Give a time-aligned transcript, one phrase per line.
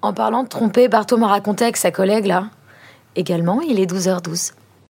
[0.00, 2.50] En parlant de tromper, Bartho m'a raconté avec sa collègue là.
[3.16, 4.52] Également, il est 12h12.